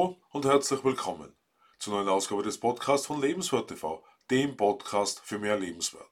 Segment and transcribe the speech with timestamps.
[0.00, 1.36] Hallo und herzlich willkommen
[1.78, 6.08] zur neuen Ausgabe des Podcasts von Lebenswert TV, dem Podcast für mehr Lebenswert.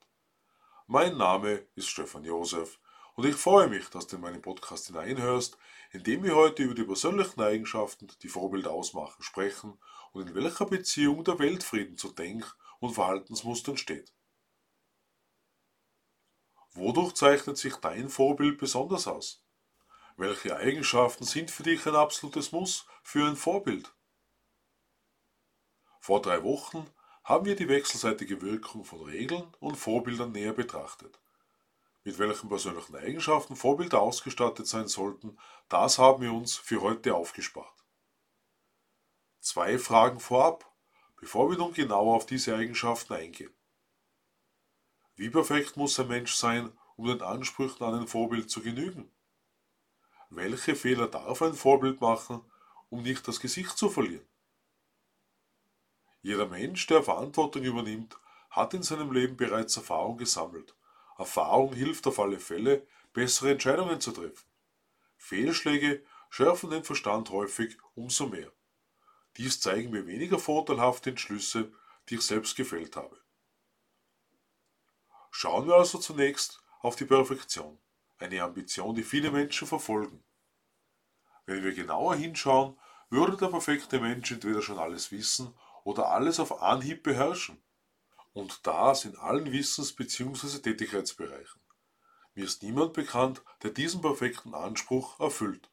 [0.87, 2.79] Mein Name ist Stefan Josef
[3.15, 5.57] und ich freue mich, dass du in meinen Podcast hineinhörst,
[5.93, 9.79] in dem wir heute über die persönlichen Eigenschaften, die Vorbilder ausmachen, sprechen
[10.13, 14.13] und in welcher Beziehung der Weltfrieden zu Denk- und Verhaltensmustern steht.
[16.73, 19.43] Wodurch zeichnet sich dein Vorbild besonders aus?
[20.19, 23.95] Welche Eigenschaften sind für dich ein absolutes Muss für ein Vorbild?
[26.01, 26.91] Vor drei Wochen
[27.23, 31.21] haben wir die wechselseitige Wirkung von Regeln und Vorbildern näher betrachtet.
[32.03, 37.87] Mit welchen persönlichen Eigenschaften Vorbilder ausgestattet sein sollten, das haben wir uns für heute aufgespart.
[39.39, 40.69] Zwei Fragen vorab,
[41.21, 43.55] bevor wir nun genauer auf diese Eigenschaften eingehen.
[45.15, 49.13] Wie perfekt muss ein Mensch sein, um den Ansprüchen an ein Vorbild zu genügen?
[50.31, 52.43] Welche Fehler darf ein Vorbild machen,
[52.91, 54.27] um nicht das Gesicht zu verlieren?
[56.21, 58.19] Jeder Mensch, der Verantwortung übernimmt,
[58.51, 60.75] hat in seinem Leben bereits Erfahrung gesammelt.
[61.17, 64.47] Erfahrung hilft auf alle Fälle, bessere Entscheidungen zu treffen.
[65.17, 68.53] Fehlschläge schärfen den Verstand häufig umso mehr.
[69.39, 71.73] Dies zeigen mir weniger vorteilhafte Entschlüsse,
[72.09, 73.19] die ich selbst gefällt habe.
[75.31, 77.79] Schauen wir also zunächst auf die Perfektion
[78.19, 80.25] eine Ambition, die viele Menschen verfolgen.
[81.47, 82.79] Wenn wir genauer hinschauen,
[83.11, 87.63] würde der perfekte Mensch entweder schon alles wissen oder alles auf Anhieb beherrschen.
[88.35, 90.59] Und das in allen Wissens- bzw.
[90.59, 91.61] Tätigkeitsbereichen.
[92.35, 95.71] Mir ist niemand bekannt, der diesen perfekten Anspruch erfüllt.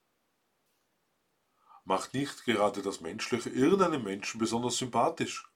[1.83, 5.47] Macht nicht gerade das Menschliche irgendeinem Menschen besonders sympathisch?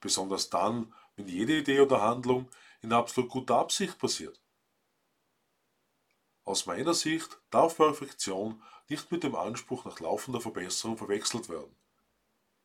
[0.00, 2.48] Besonders dann, wenn jede Idee oder Handlung
[2.80, 4.40] in absolut guter Absicht passiert.
[6.48, 11.76] Aus meiner Sicht darf Perfektion nicht mit dem Anspruch nach laufender Verbesserung verwechselt werden.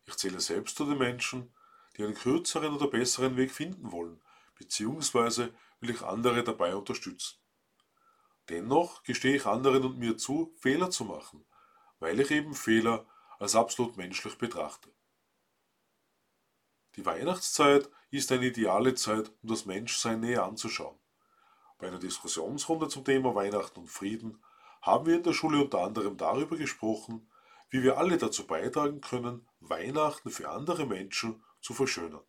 [0.05, 1.53] Ich zähle selbst zu den Menschen,
[1.97, 4.23] die einen kürzeren oder besseren Weg finden wollen,
[4.55, 7.35] beziehungsweise will ich andere dabei unterstützen.
[8.47, 11.45] Dennoch gestehe ich anderen und mir zu, Fehler zu machen,
[11.99, 13.05] weil ich eben Fehler
[13.37, 14.93] als absolut menschlich betrachte.
[16.95, 21.02] Die Weihnachtszeit ist eine ideale Zeit, um das Menschsein näher anzuschauen.
[21.83, 24.41] Bei einer Diskussionsrunde zum Thema Weihnachten und Frieden
[24.81, 27.29] haben wir in der Schule unter anderem darüber gesprochen,
[27.71, 32.23] wie wir alle dazu beitragen können, Weihnachten für andere Menschen zu verschönern.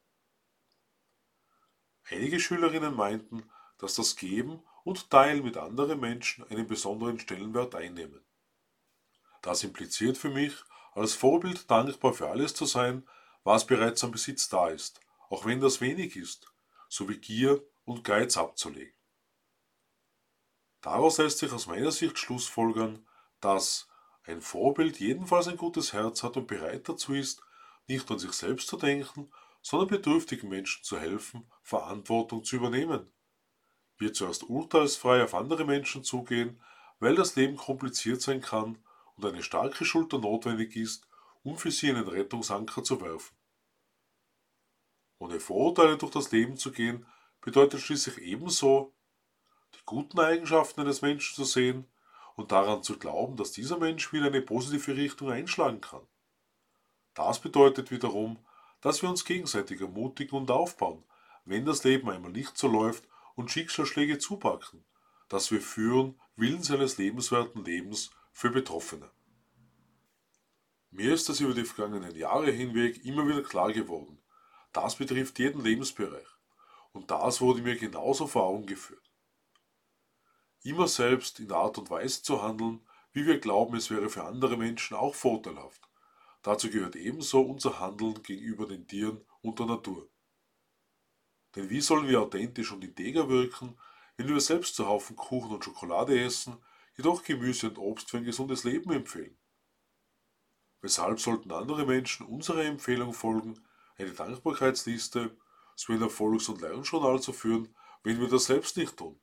[2.11, 3.49] Einige Schülerinnen meinten,
[3.79, 8.25] dass das Geben und Teilen mit anderen Menschen einen besonderen Stellenwert einnehmen.
[9.41, 10.53] Das impliziert für mich,
[10.95, 13.09] als Vorbild dankbar für alles zu sein,
[13.45, 14.99] was bereits am Besitz da ist,
[15.29, 16.53] auch wenn das wenig ist,
[16.89, 18.93] sowie Gier und Geiz abzulegen.
[20.85, 23.07] Daraus lässt sich aus meiner Sicht schlussfolgern,
[23.41, 23.89] dass
[24.25, 27.41] ein Vorbild jedenfalls ein gutes Herz hat und bereit dazu ist,
[27.89, 33.11] nicht an sich selbst zu denken, sondern bedürftigen Menschen zu helfen, Verantwortung zu übernehmen.
[33.97, 36.61] Wir zuerst urteilsfrei auf andere Menschen zugehen,
[36.99, 38.77] weil das Leben kompliziert sein kann
[39.17, 41.09] und eine starke Schulter notwendig ist,
[41.43, 43.35] um für sie einen Rettungsanker zu werfen.
[45.19, 47.07] Ohne Vorurteile durch das Leben zu gehen,
[47.41, 48.94] bedeutet schließlich ebenso,
[49.75, 51.87] die guten Eigenschaften eines Menschen zu sehen
[52.37, 56.07] und daran zu glauben, dass dieser Mensch wieder eine positive Richtung einschlagen kann.
[57.15, 58.39] Das bedeutet wiederum,
[58.81, 61.05] dass wir uns gegenseitig ermutigen und aufbauen,
[61.45, 63.05] wenn das Leben einmal nicht so läuft
[63.35, 64.85] und Schicksalsschläge zupacken,
[65.29, 69.11] dass wir führen Willens eines lebenswerten Lebens für Betroffene.
[70.91, 74.19] Mir ist das über die vergangenen Jahre hinweg immer wieder klar geworden.
[74.73, 76.27] Das betrifft jeden Lebensbereich.
[76.93, 79.14] Und das wurde mir genauso vor Augen geführt
[80.65, 82.81] immer selbst in Art und Weise zu handeln,
[83.13, 85.81] wie wir glauben, es wäre für andere Menschen auch vorteilhaft.
[86.43, 90.09] Dazu gehört ebenso unser Handeln gegenüber den Tieren und der Natur.
[91.55, 93.79] Denn wie sollen wir authentisch und integer wirken,
[94.17, 96.57] wenn wir selbst zu Haufen Kuchen und Schokolade essen,
[96.97, 99.37] jedoch Gemüse und Obst für ein gesundes Leben empfehlen?
[100.81, 103.63] Weshalb sollten andere Menschen unserer Empfehlung folgen,
[103.97, 105.37] eine Dankbarkeitsliste
[105.77, 109.21] sowie ein Erfolgs- und Lernjournal zu führen, wenn wir das selbst nicht tun?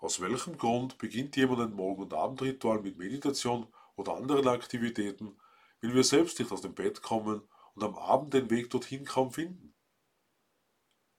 [0.00, 3.66] Aus welchem Grund beginnt jemand ein Morgen- und Abendritual mit Meditation
[3.96, 5.38] oder anderen Aktivitäten,
[5.80, 7.42] wenn wir selbst nicht aus dem Bett kommen
[7.74, 9.74] und am Abend den Weg dorthin kaum finden?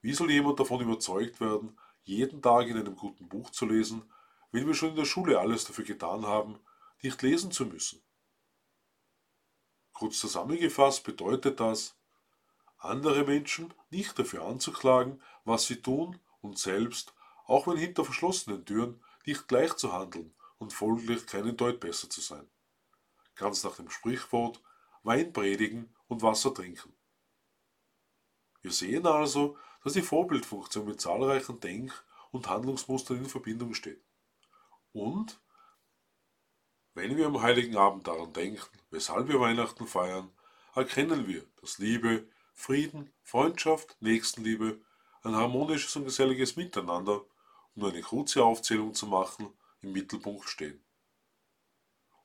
[0.01, 4.12] Wie soll jemand davon überzeugt werden, jeden Tag in einem guten Buch zu lesen,
[4.51, 6.60] wenn wir schon in der Schule alles dafür getan haben,
[7.04, 8.01] nicht lesen zu müssen?
[9.94, 11.95] Kurz zusammengefasst bedeutet das,
[12.80, 17.13] andere Menschen nicht dafür anzuklagen, was sie tun und selbst
[17.51, 22.21] auch wenn hinter verschlossenen Türen, nicht gleich zu handeln und folglich keinen Deut besser zu
[22.21, 22.50] sein.
[23.36, 24.62] Ganz nach dem Sprichwort,
[25.03, 26.94] Wein predigen und Wasser trinken.
[28.62, 34.01] Wir sehen also, dass die Vorbildfunktion mit zahlreichen Denk- und Handlungsmustern in Verbindung steht.
[34.94, 35.42] Und
[36.94, 40.31] wenn wir am heiligen Abend daran denken, weshalb wir Weihnachten feiern,
[40.75, 44.80] erkennen wir, dass Liebe, Frieden, Freundschaft, Nächstenliebe,
[45.24, 47.25] ein harmonisches und geselliges Miteinander,
[47.75, 50.83] um eine kurze Aufzählung zu machen, im Mittelpunkt stehen.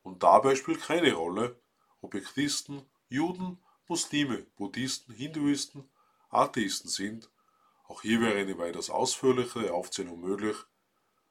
[0.02, 1.60] Und dabei spielt keine Rolle,
[2.00, 3.58] ob wir Christen, Juden,
[3.88, 5.88] Muslime, Buddhisten, Hinduisten,
[6.28, 7.30] Atheisten sind,
[7.88, 10.56] auch hier wäre eine weitaus ausführlichere Aufzählung möglich,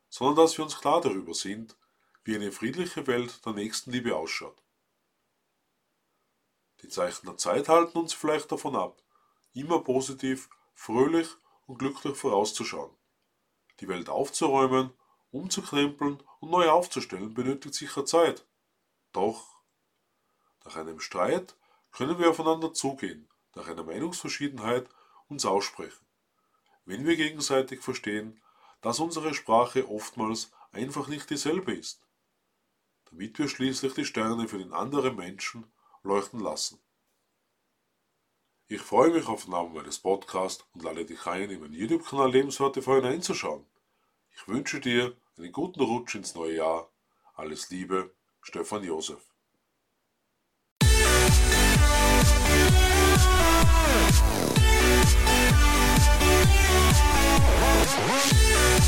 [0.09, 1.75] sondern dass wir uns klar darüber sind,
[2.23, 4.61] wie eine friedliche Welt der Nächstenliebe ausschaut.
[6.81, 9.01] Die Zeichen der Zeit halten uns vielleicht davon ab,
[9.53, 11.27] immer positiv, fröhlich
[11.67, 12.91] und glücklich vorauszuschauen.
[13.79, 14.91] Die Welt aufzuräumen,
[15.31, 18.45] umzukrempeln und neu aufzustellen benötigt sicher Zeit.
[19.11, 19.59] Doch
[20.63, 21.55] nach einem Streit
[21.91, 24.89] können wir aufeinander zugehen, nach einer Meinungsverschiedenheit
[25.27, 26.05] uns aussprechen.
[26.85, 28.41] Wenn wir gegenseitig verstehen,
[28.81, 32.05] dass unsere Sprache oftmals einfach nicht dieselbe ist
[33.15, 35.71] damit wir schließlich die Sterne für den anderen Menschen
[36.03, 36.79] leuchten lassen.
[38.67, 42.31] Ich freue mich auf den Namen meines Podcasts und lade dich ein, in meinen YouTube-Kanal
[42.31, 43.63] Lebenswerte vorhin einzuschauen.
[44.35, 46.89] Ich wünsche dir einen guten Rutsch ins neue Jahr.
[47.35, 49.21] Alles Liebe, Stefan Josef.
[58.07, 58.84] What?